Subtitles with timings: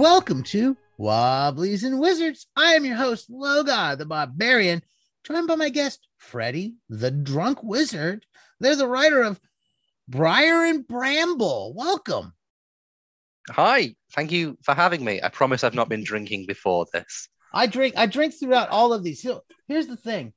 [0.00, 2.46] Welcome to Wobblies and Wizards.
[2.56, 4.82] I am your host, Logar the Barbarian,
[5.24, 8.24] joined by my guest, Freddie the Drunk Wizard.
[8.60, 9.38] They're the writer of
[10.08, 11.74] Briar and Bramble.
[11.76, 12.32] Welcome.
[13.50, 15.20] Hi, thank you for having me.
[15.22, 17.28] I promise I've not been drinking before this.
[17.52, 19.20] I drink I drink throughout all of these.
[19.68, 20.32] Here's the thing.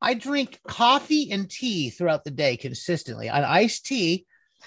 [0.00, 3.26] I drink coffee and tea throughout the day consistently.
[3.26, 4.26] An iced tea,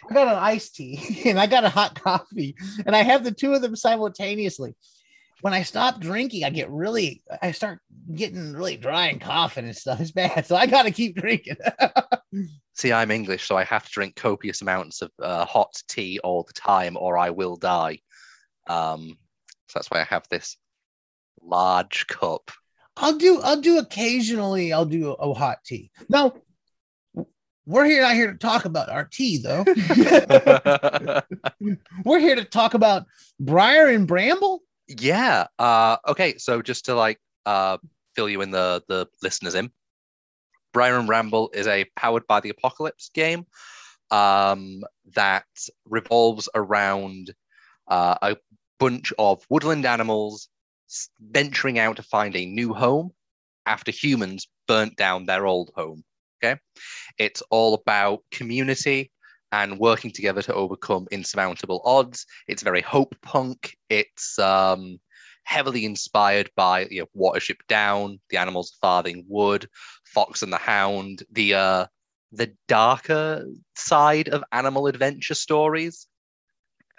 [0.09, 3.31] I got an iced tea and I got a hot coffee, and I have the
[3.31, 4.75] two of them simultaneously.
[5.41, 7.79] When I stop drinking, I get really, I start
[8.13, 9.99] getting really dry and coughing and stuff.
[9.99, 10.45] It's bad.
[10.45, 11.57] So I got to keep drinking.
[12.75, 16.43] See, I'm English, so I have to drink copious amounts of uh, hot tea all
[16.43, 17.99] the time, or I will die.
[18.67, 19.17] Um,
[19.67, 20.55] so that's why I have this
[21.41, 22.49] large cup.
[22.95, 24.71] I'll do, I'll do occasionally.
[24.71, 25.91] I'll do a, a hot tea.
[26.07, 26.33] Now,
[27.65, 29.63] we're here not here to talk about our tea, though.
[32.05, 33.05] we're here to talk about
[33.39, 34.61] Briar and Bramble.
[34.87, 35.47] Yeah.
[35.57, 36.37] Uh, okay.
[36.37, 37.77] So just to like uh,
[38.15, 39.71] fill you in the the listeners in,
[40.73, 43.45] Briar and Bramble is a powered by the apocalypse game
[44.11, 44.83] um,
[45.15, 45.45] that
[45.87, 47.33] revolves around
[47.87, 48.37] uh, a
[48.79, 50.49] bunch of woodland animals
[51.19, 53.11] venturing out to find a new home
[53.65, 56.03] after humans burnt down their old home.
[56.43, 56.59] Okay.
[57.17, 59.11] It's all about community
[59.51, 62.25] and working together to overcome insurmountable odds.
[62.47, 63.77] It's very hope punk.
[63.89, 64.99] It's um,
[65.43, 69.69] heavily inspired by you know, Watership Down, The Animals of Farthing Wood,
[70.05, 71.85] Fox and the Hound, the uh,
[72.31, 73.45] the darker
[73.75, 76.07] side of animal adventure stories.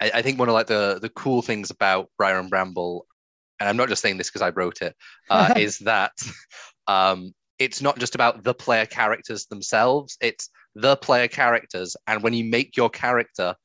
[0.01, 3.05] I, I, think one of like the the cool things about Briar and Bramble,
[3.59, 4.95] and I'm not just saying this because I wrote it,
[5.29, 6.13] uh, is that
[6.87, 10.17] um, it's not just about the player characters themselves.
[10.21, 11.95] It's the player characters.
[12.07, 13.55] And when you make your character,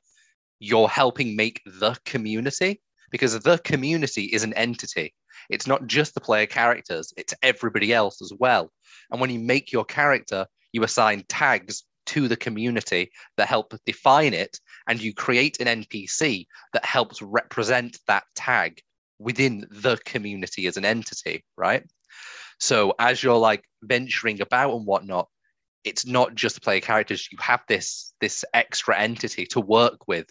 [0.59, 5.13] you're helping make the community because the community is an entity.
[5.49, 8.71] It's not just the player characters, it's everybody else as well.
[9.11, 14.33] And when you make your character, you assign tags to the community that help define
[14.33, 18.81] it, and you create an NPC that helps represent that tag
[19.19, 21.83] within the community as an entity, right?
[22.61, 25.27] So as you're like venturing about and whatnot,
[25.83, 27.27] it's not just player characters.
[27.31, 30.27] You have this this extra entity to work with,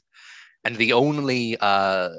[0.65, 2.11] and the only uh,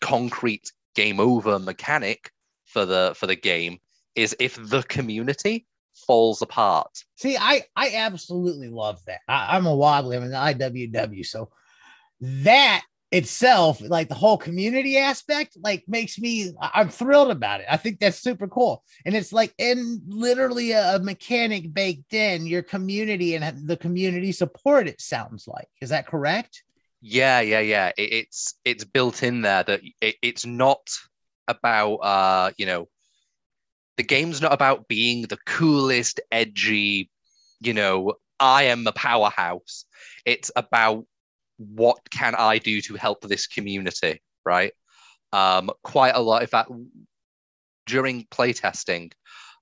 [0.00, 2.30] concrete game over mechanic
[2.66, 3.78] for the for the game
[4.14, 5.66] is if the community
[6.06, 7.02] falls apart.
[7.16, 9.22] See, I I absolutely love that.
[9.26, 10.16] I, am a wobbly.
[10.16, 11.50] I'm an IWW, so
[12.20, 17.66] that itself, like the whole community aspect, like makes me I'm thrilled about it.
[17.70, 18.82] I think that's super cool.
[19.04, 24.88] And it's like in literally a, mechanic baked in your community and the community support,
[24.88, 25.68] it sounds like.
[25.80, 26.62] Is that correct?
[27.00, 27.92] Yeah, yeah, yeah.
[27.96, 30.88] It, it's it's built in there that it, it's not
[31.46, 32.88] about uh, you know,
[33.96, 37.10] the game's not about being the coolest, edgy,
[37.60, 39.84] you know, I am a powerhouse.
[40.24, 41.06] It's about
[41.58, 44.72] what can I do to help this community, right?
[45.32, 46.42] Um, quite a lot.
[46.42, 46.70] In fact,
[47.86, 49.12] during playtesting,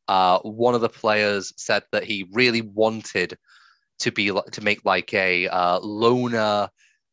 [0.09, 3.39] uh, one of the players said that he really wanted
[4.01, 6.69] to be to make like a uh, loner,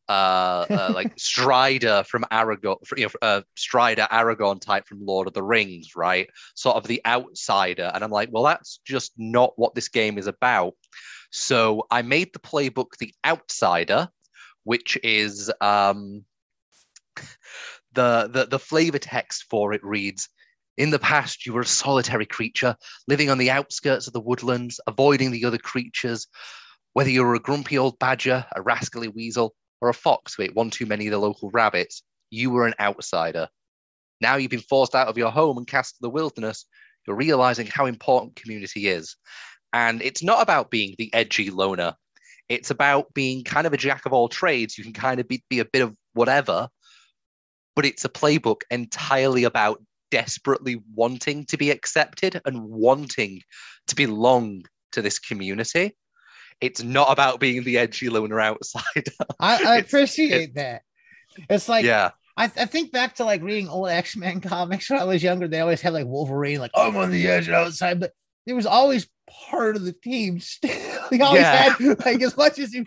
[0.08, 5.32] uh, uh like Strider from Aragorn, you know, uh, Strider Aragorn type from Lord of
[5.34, 6.28] the Rings, right?
[6.54, 7.90] Sort of the outsider.
[7.94, 10.74] And I'm like, well, that's just not what this game is about.
[11.30, 14.08] So I made the playbook the outsider,
[14.64, 16.24] which is um,
[17.92, 20.28] the, the the flavor text for it reads.
[20.78, 22.74] In the past, you were a solitary creature
[23.06, 26.26] living on the outskirts of the woodlands, avoiding the other creatures.
[26.94, 30.54] Whether you were a grumpy old badger, a rascally weasel, or a fox who ate
[30.54, 33.48] one too many of the local rabbits, you were an outsider.
[34.20, 36.66] Now you've been forced out of your home and cast to the wilderness,
[37.06, 39.16] you're realizing how important community is.
[39.72, 41.96] And it's not about being the edgy loner
[42.48, 44.76] it's about being kind of a jack of all trades.
[44.76, 46.68] You can kind of be, be a bit of whatever,
[47.74, 53.40] but it's a playbook entirely about desperately wanting to be accepted and wanting
[53.88, 54.62] to belong
[54.92, 55.96] to this community.
[56.60, 59.12] It's not about being the edgy loner outsider.
[59.40, 60.82] I, I appreciate that.
[61.48, 62.10] It's like, yeah.
[62.36, 65.48] I, I, think back to like reading old X Men comics when I was younger.
[65.48, 68.12] They always had like Wolverine, like I'm on the edge and outside, but
[68.46, 69.08] it was always
[69.50, 70.70] part of the team still.
[71.20, 71.74] Always yeah.
[71.74, 72.86] had like as much as you,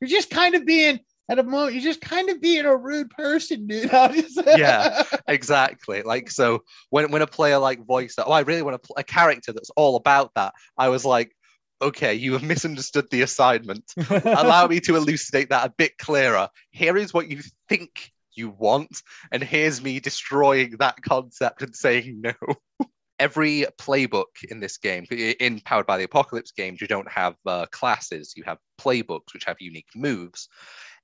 [0.00, 1.00] you're just kind of being
[1.30, 3.90] at a moment, you're just kind of being a rude person, dude.
[4.46, 6.02] yeah, exactly.
[6.02, 9.02] Like so when when a player like voiced that, oh, I really want to a
[9.02, 10.52] character that's all about that.
[10.76, 11.34] I was like,
[11.80, 13.92] okay, you have misunderstood the assignment.
[14.10, 16.48] Allow me to elucidate that a bit clearer.
[16.70, 19.02] Here is what you think you want.
[19.32, 22.32] And here's me destroying that concept and saying no.
[23.24, 27.64] Every playbook in this game, in Powered by the Apocalypse games, you don't have uh,
[27.72, 30.48] classes, you have playbooks which have unique moves.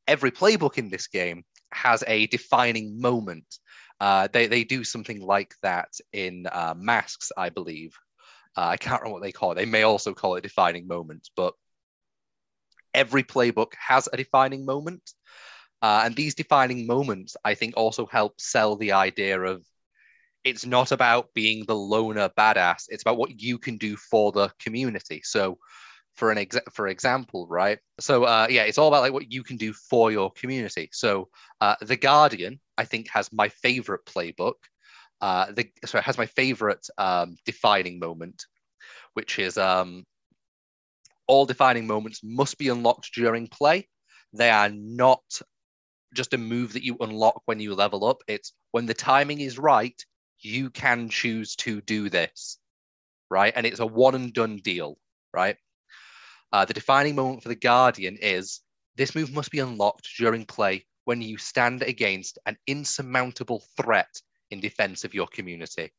[0.07, 3.47] Every playbook in this game has a defining moment.
[4.01, 7.97] Uh, they, they do something like that in uh, Masks, I believe.
[8.55, 9.55] Uh, I can't remember what they call it.
[9.55, 11.55] They may also call it defining moment, but
[12.93, 15.03] every playbook has a defining moment.
[15.81, 19.65] Uh, and these defining moments, I think, also help sell the idea of
[20.45, 22.85] it's not about being the loner badass.
[22.89, 25.21] It's about what you can do for the community.
[25.25, 25.59] So,
[26.17, 27.79] for an ex- for example, right?
[28.01, 30.89] So, uh, yeah, it's all about like what you can do for your community.
[30.93, 31.29] So,
[31.61, 34.55] uh, the Guardian, I think, has my favorite playbook.
[35.21, 38.47] Uh, the sorry, has my favorite um, defining moment,
[39.15, 40.05] which is um,
[41.27, 43.89] all defining moments must be unlocked during play.
[44.33, 45.23] They are not
[46.15, 48.23] just a move that you unlock when you level up.
[48.27, 49.95] It's when the timing is right,
[50.43, 52.59] you can choose to do this,
[53.31, 53.53] right?
[53.55, 54.99] And it's a one and done deal,
[55.33, 55.57] right?
[56.53, 58.61] Uh, the defining moment for the Guardian is
[58.97, 64.21] this move must be unlocked during play when you stand against an insurmountable threat
[64.51, 65.93] in defense of your community.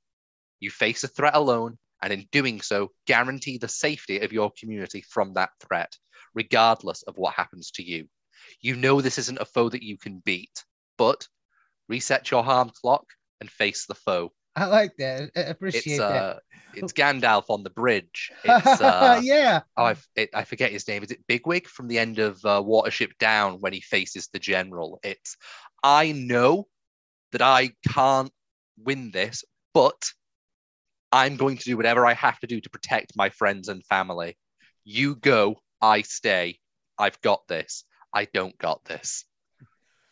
[0.60, 5.02] You face a threat alone, and in doing so, guarantee the safety of your community
[5.02, 5.96] from that threat,
[6.34, 8.08] regardless of what happens to you.
[8.60, 10.64] You know this isn't a foe that you can beat,
[10.98, 11.28] but
[11.88, 13.06] reset your harm clock
[13.42, 14.32] and face the foe.
[14.56, 15.32] I like that.
[15.36, 16.44] I appreciate it's, uh, that.
[16.74, 18.32] It's Gandalf on the bridge.
[18.46, 19.62] It's, uh, yeah.
[19.76, 21.04] Oh, I, it, I forget his name.
[21.04, 25.00] Is it Bigwig from the end of uh, Watership Down when he faces the general?
[25.04, 25.36] It's
[25.84, 26.68] I know
[27.32, 28.32] that I can't
[28.78, 30.12] win this, but
[31.12, 34.38] I'm going to do whatever I have to do to protect my friends and family.
[34.84, 36.60] You go, I stay.
[36.98, 37.84] I've got this.
[38.14, 39.26] I don't got this.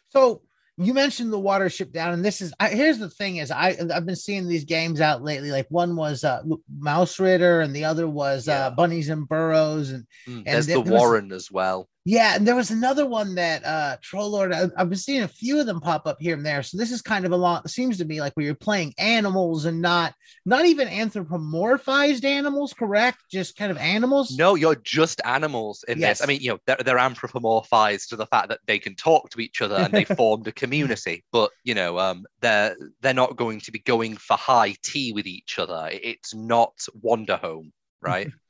[0.09, 0.41] So
[0.81, 4.05] you mentioned the watership down, and this is I, here's the thing: is I I've
[4.05, 5.51] been seeing these games out lately.
[5.51, 6.41] Like one was uh,
[6.81, 8.67] Mausritter, and the other was uh, yeah.
[8.67, 11.89] uh, Bunnies and Burrows, and, mm, and there's the Warren was, as well.
[12.05, 14.53] Yeah, and there was another one that uh Troll Lord.
[14.53, 16.63] I, have been seeing a few of them pop up here and there.
[16.63, 17.69] So this is kind of a lot.
[17.69, 20.13] Seems to me like where you're playing animals and not
[20.45, 23.19] not even anthropomorphized animals, correct?
[23.29, 24.37] Just kind of animals.
[24.37, 26.19] No, you're just animals in yes.
[26.19, 26.23] this.
[26.23, 29.41] I mean, you know, they're, they're anthropomorphized to the fact that they can talk to
[29.41, 31.25] each other and they formed a community.
[31.31, 35.27] But you know, um, they're they're not going to be going for high tea with
[35.27, 35.89] each other.
[35.91, 36.73] It's not
[37.03, 38.31] Wanderhome, right?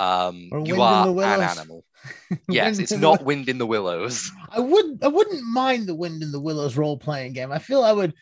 [0.00, 1.84] Um, you are an animal.
[2.48, 3.22] yes, it's not.
[3.22, 4.32] Wind in the Willows.
[4.50, 7.52] I would I wouldn't mind the Wind in the Willows role playing game.
[7.52, 8.14] I feel I would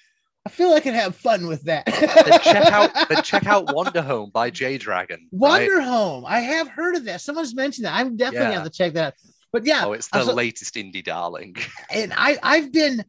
[0.45, 1.87] I feel I could have fun with that.
[1.87, 5.29] then check out then check out Wanderhome by Jay Dragon.
[5.31, 5.87] Wonder right?
[5.87, 6.25] Home.
[6.27, 7.21] I have heard of that.
[7.21, 7.95] Someone's mentioned that.
[7.95, 8.55] I'm definitely yeah.
[8.55, 9.15] have to check that out.
[9.53, 9.85] But yeah.
[9.85, 11.57] Oh, it's the so, latest indie darling.
[11.91, 13.05] And I I've been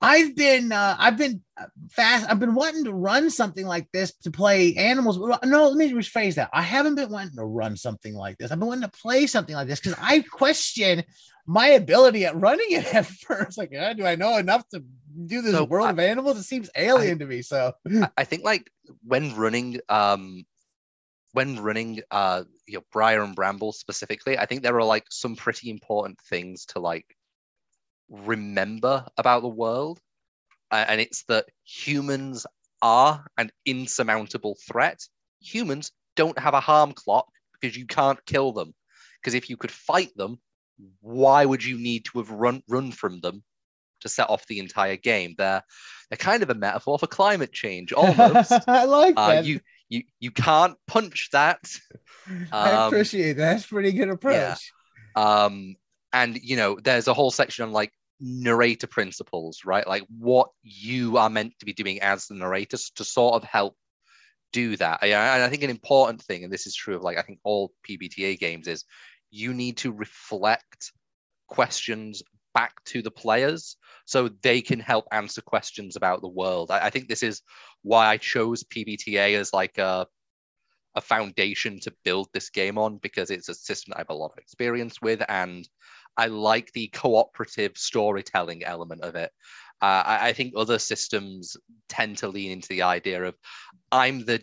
[0.00, 1.42] I've been uh, I've been
[1.90, 2.30] fast.
[2.30, 5.18] I've been wanting to run something like this to play animals.
[5.44, 6.50] No, let me rephrase that.
[6.52, 8.52] I haven't been wanting to run something like this.
[8.52, 11.02] I've been wanting to play something like this because I question
[11.46, 13.58] my ability at running it at first.
[13.58, 14.84] Like, do I know enough to
[15.26, 16.38] do this so world I, of animals?
[16.38, 17.42] It seems alien I, to me.
[17.42, 17.72] So
[18.16, 18.70] I think like
[19.02, 20.44] when running, um,
[21.32, 25.34] when running, uh, you know, Briar and Bramble specifically, I think there are like some
[25.34, 27.16] pretty important things to like
[28.08, 30.00] remember about the world.
[30.70, 32.46] Uh, and it's that humans
[32.82, 35.00] are an insurmountable threat.
[35.40, 37.28] Humans don't have a harm clock
[37.60, 38.74] because you can't kill them.
[39.20, 40.38] Because if you could fight them,
[41.00, 43.42] why would you need to have run run from them
[44.00, 45.34] to set off the entire game?
[45.36, 45.62] They're
[46.08, 48.52] they're kind of a metaphor for climate change, almost.
[48.68, 49.44] I like uh, that.
[49.44, 51.60] You you you can't punch that.
[52.52, 53.54] I um, appreciate that.
[53.54, 54.72] That's pretty good approach.
[55.16, 55.44] Yeah.
[55.44, 55.76] Um,
[56.12, 59.86] and you know, there's a whole section on like narrator principles, right?
[59.86, 63.76] Like what you are meant to be doing as the narrator to sort of help
[64.52, 65.02] do that.
[65.02, 67.72] And I think an important thing, and this is true of like I think all
[67.88, 68.84] PBTA games, is
[69.30, 70.92] you need to reflect
[71.48, 72.22] questions
[72.54, 76.70] back to the players so they can help answer questions about the world.
[76.70, 77.42] I, think this is
[77.82, 80.06] why I chose PBTA as like a
[80.94, 84.14] a foundation to build this game on because it's a system that I have a
[84.14, 85.68] lot of experience with and
[86.18, 89.30] I like the cooperative storytelling element of it.
[89.80, 91.56] Uh, I, I, think other systems
[91.88, 93.36] tend to lean into the idea of
[93.92, 94.42] I'm the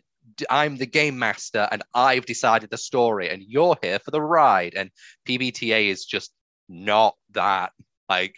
[0.50, 4.74] I'm the game master and I've decided the story and you're here for the ride.
[4.76, 4.90] And
[5.28, 6.32] PBTA is just
[6.70, 7.74] not that.
[8.08, 8.36] Like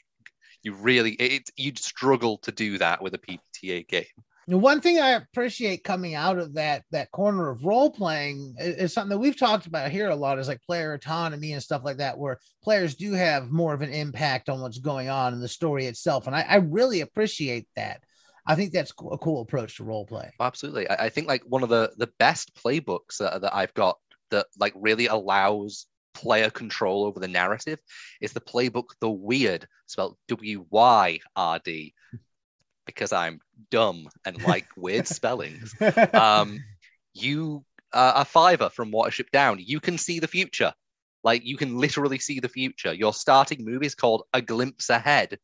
[0.63, 4.06] you really, it, you'd struggle to do that with a PBTA game.
[4.50, 9.10] One thing I appreciate coming out of that that corner of role playing is, something
[9.10, 12.18] that we've talked about here a lot is like player autonomy and stuff like that,
[12.18, 15.86] where players do have more of an impact on what's going on in the story
[15.86, 16.27] itself.
[16.27, 18.04] And I, I really appreciate that.
[18.46, 20.32] I think that's a cool approach to role play.
[20.39, 20.89] Oh, absolutely.
[20.89, 23.98] I, I think like one of the the best playbooks that, that I've got
[24.32, 27.80] that like really allows player control over the narrative
[28.22, 31.94] is the playbook The Wyrd, spelled W Y R D
[32.86, 35.74] because I'm dumb and like weird spellings.
[36.14, 36.60] Um,
[37.14, 39.60] you uh, a Fiver from Watership Down.
[39.60, 40.74] You can see the future.
[41.24, 42.94] Like you can literally see the future.
[42.94, 45.38] Your starting move is called A Glimpse Ahead.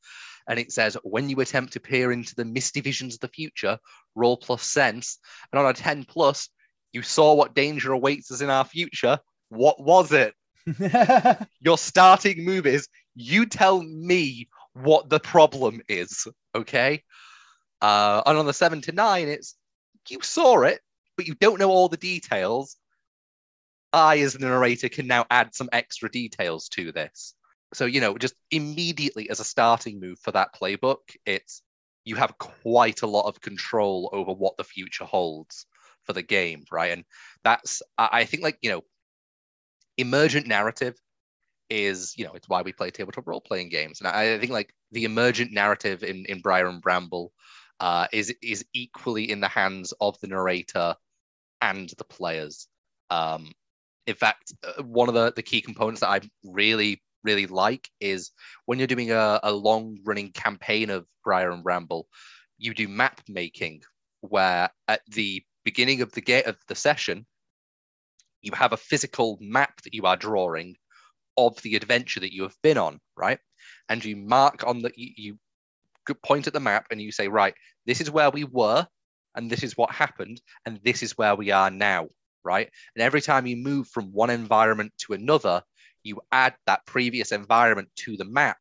[0.47, 3.77] And it says, when you attempt to peer into the misty visions of the future,
[4.13, 5.19] roll plus sense.
[5.51, 6.49] And on a 10 plus,
[6.91, 9.19] you saw what danger awaits us in our future.
[9.49, 10.33] What was it?
[11.61, 16.27] Your starting move is you tell me what the problem is.
[16.55, 17.03] Okay.
[17.83, 19.55] Uh, and on the seven to nine, it's
[20.09, 20.79] you saw it,
[21.17, 22.77] but you don't know all the details.
[23.91, 27.35] I, as the narrator, can now add some extra details to this.
[27.73, 31.61] So, you know, just immediately as a starting move for that playbook, it's
[32.05, 35.65] you have quite a lot of control over what the future holds
[36.03, 36.91] for the game, right?
[36.91, 37.03] And
[37.43, 38.83] that's, I think, like, you know,
[39.97, 40.95] emergent narrative
[41.69, 43.99] is, you know, it's why we play tabletop role playing games.
[43.99, 47.31] And I, think, like, the emergent narrative in, in Briar and Bramble
[47.83, 50.95] uh, is is equally in the hands of the narrator
[51.59, 52.67] and the players.
[53.09, 53.51] Um,
[54.07, 58.31] in fact, uh, one of the, the key components that I really really like is
[58.65, 62.07] when you're doing a, a long running campaign of Briar and Bramble,
[62.57, 63.81] you do map making
[64.21, 67.25] where at the beginning of the gate of the session,
[68.41, 70.77] you have a physical map that you are drawing
[71.35, 73.39] of the adventure that you have been on, right?
[73.89, 75.37] And you mark on the you, you
[76.23, 77.53] point at the map and you say, right,
[77.85, 78.87] this is where we were,
[79.35, 82.07] and this is what happened, and this is where we are now,
[82.43, 82.69] right?
[82.95, 85.63] And every time you move from one environment to another,
[86.03, 88.57] you add that previous environment to the map,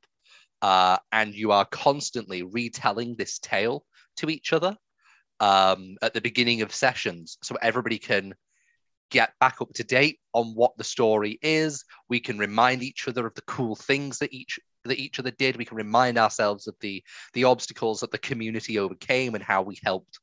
[0.62, 3.84] uh, and you are constantly retelling this tale
[4.16, 4.76] to each other
[5.40, 8.34] um, at the beginning of sessions, so everybody can
[9.11, 11.84] get back up to date on what the story is.
[12.08, 15.56] We can remind each other of the cool things that each that each other did.
[15.56, 19.78] We can remind ourselves of the the obstacles that the community overcame and how we
[19.82, 20.18] helped,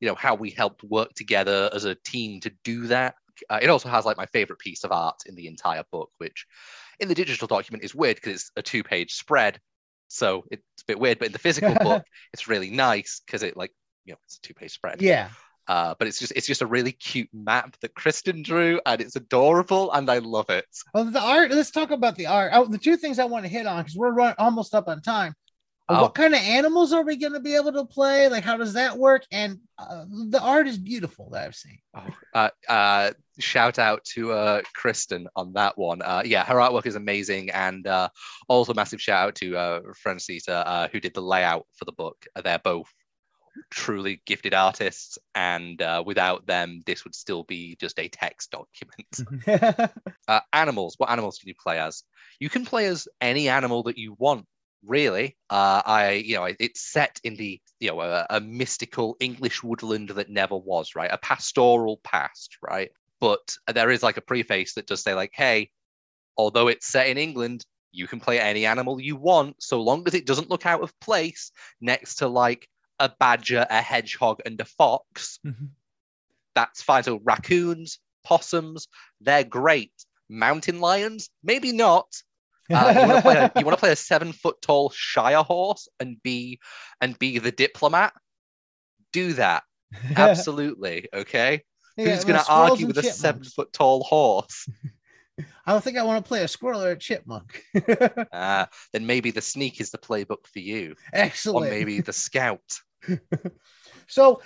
[0.00, 3.14] you know, how we helped work together as a team to do that.
[3.48, 6.46] Uh, it also has like my favorite piece of art in the entire book, which
[7.00, 9.58] in the digital document is weird because it's a two page spread.
[10.08, 13.56] So it's a bit weird, but in the physical book, it's really nice because it
[13.56, 13.72] like,
[14.04, 15.00] you know, it's a two page spread.
[15.00, 15.30] Yeah.
[15.68, 19.16] Uh, but it's just it's just a really cute map that Kristen drew, and it's
[19.16, 20.66] adorable, and I love it.
[20.92, 21.50] Well, the art.
[21.50, 22.52] Let's talk about the art.
[22.54, 25.02] Oh, the two things I want to hit on because we're run, almost up on
[25.02, 25.34] time.
[25.88, 26.02] Oh.
[26.02, 28.28] What kind of animals are we going to be able to play?
[28.28, 29.24] Like, how does that work?
[29.32, 31.78] And uh, the art is beautiful that I've seen.
[31.94, 36.00] Oh, uh, uh, shout out to uh, Kristen on that one.
[36.00, 38.08] Uh, yeah, her artwork is amazing, and uh,
[38.48, 42.24] also massive shout out to uh, Francita, uh, who did the layout for the book.
[42.42, 42.88] They're both
[43.70, 49.90] truly gifted artists, and uh, without them, this would still be just a text document.
[50.28, 50.94] uh, animals.
[50.98, 52.02] What animals can you play as?
[52.40, 54.46] You can play as any animal that you want.
[54.84, 59.62] Really, uh, I you know it's set in the you know a, a mystical English
[59.62, 62.90] woodland that never was right, a pastoral past, right?
[63.20, 65.70] But there is like a preface that does say like, hey,
[66.36, 70.14] although it's set in England, you can play any animal you want so long as
[70.14, 72.66] it doesn't look out of place next to like
[72.98, 75.66] a badger, a hedgehog, and a fox, mm-hmm.
[76.54, 77.02] that's fine.
[77.02, 78.88] So raccoons, possums,
[79.20, 79.92] they're great.
[80.28, 82.06] Mountain lions, maybe not.
[82.72, 83.06] Uh, you
[83.64, 86.60] want to play a, seven foot tall Shire horse and be
[87.00, 88.14] and be the diplomat?
[89.12, 89.64] Do that.
[90.16, 91.08] Absolutely.
[91.12, 91.62] Okay.
[91.96, 94.68] Yeah, Who's going to argue with a seven foot tall horse?
[95.38, 97.62] I don't think I want to play a squirrel or a chipmunk.
[98.32, 100.94] uh, then maybe the sneak is the playbook for you.
[101.12, 101.66] Excellent.
[101.66, 102.60] Or maybe the scout.
[104.06, 104.40] so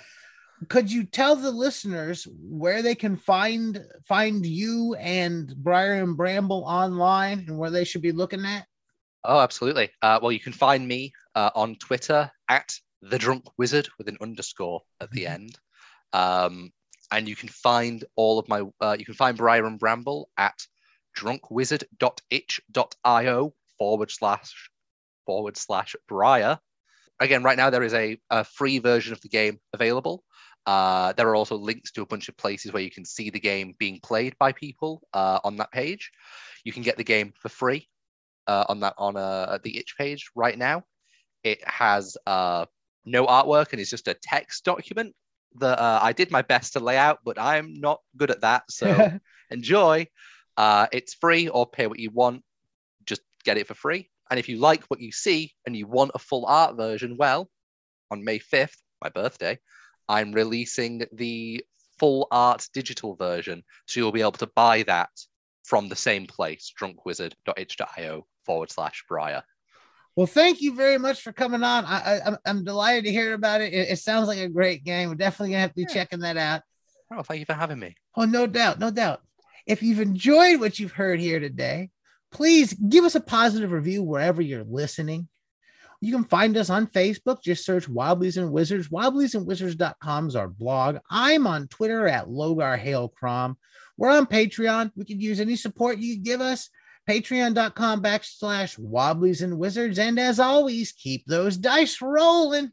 [0.69, 6.63] could you tell the listeners where they can find find you and Briar and Bramble
[6.65, 8.65] online and where they should be looking at?
[9.23, 9.91] Oh, absolutely.
[10.01, 14.17] Uh, well, you can find me uh, on Twitter at the Drunk Wizard with an
[14.21, 15.33] underscore at the mm-hmm.
[15.33, 15.59] end,
[16.13, 16.71] um,
[17.11, 18.63] and you can find all of my.
[18.81, 20.55] Uh, you can find Briar and Bramble at
[21.17, 24.69] drunkwizard.itch.io forward slash
[25.25, 26.59] forward slash Briar
[27.19, 30.23] again, right now there is a, a free version of the game available.
[30.65, 33.39] Uh, there are also links to a bunch of places where you can see the
[33.39, 36.11] game being played by people uh, on that page.
[36.63, 37.87] You can get the game for free
[38.47, 40.83] uh, on that on uh, the itch page right now.
[41.43, 42.65] It has uh,
[43.05, 45.15] no artwork and it's just a text document
[45.59, 48.63] that uh, I did my best to lay out, but I'm not good at that.
[48.69, 49.11] So
[49.49, 50.07] enjoy.
[50.57, 52.43] Uh, it's free or pay what you want.
[53.05, 54.09] Just get it for free.
[54.29, 57.49] And if you like what you see and you want a full art version, well,
[58.11, 59.59] on May 5th, my birthday,
[60.09, 61.63] I'm releasing the
[61.99, 63.63] full art digital version.
[63.85, 65.09] So you'll be able to buy that
[65.63, 69.43] from the same place, drunkwizard.itch.io forward slash Briar.
[70.15, 71.85] Well, thank you very much for coming on.
[71.85, 73.71] I, I, am delighted to hear about it.
[73.73, 73.89] it.
[73.89, 73.99] it.
[73.99, 75.09] sounds like a great game.
[75.09, 75.93] We're definitely to have to be yeah.
[75.93, 76.63] checking that out.
[77.13, 77.95] Oh, thank you for having me.
[78.15, 78.79] Oh, no doubt.
[78.79, 79.21] No doubt.
[79.67, 81.89] If you've enjoyed what you've heard here today,
[82.31, 85.27] please give us a positive review wherever you're listening.
[85.99, 87.43] You can find us on Facebook.
[87.43, 88.87] Just search Wobblies and Wizards.
[88.87, 90.99] Wobbliesandwizards.com is our blog.
[91.09, 93.57] I'm on Twitter at Logar Hale Crom.
[93.97, 94.91] We're on Patreon.
[94.95, 96.69] We could use any support you give us.
[97.09, 99.99] Patreon.com backslash Wobblies and Wizards.
[99.99, 102.71] And as always, keep those dice rolling.